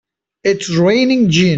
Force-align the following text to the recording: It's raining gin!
It's 0.43 0.67
raining 0.69 1.29
gin! 1.29 1.49